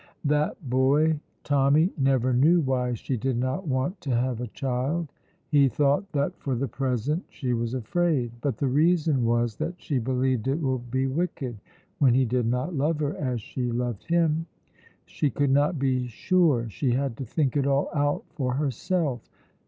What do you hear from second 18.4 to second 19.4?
herself.